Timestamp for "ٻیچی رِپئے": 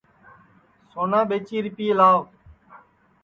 1.29-1.89